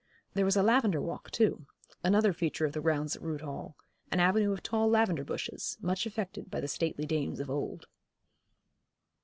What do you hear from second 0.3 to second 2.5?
There was a Lavender Walk too, another